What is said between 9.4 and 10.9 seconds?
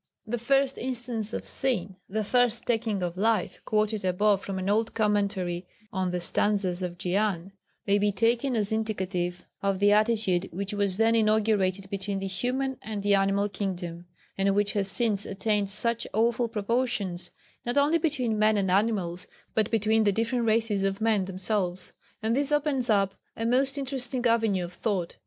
of the attitude which